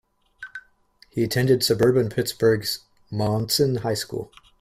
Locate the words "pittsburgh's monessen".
2.09-3.81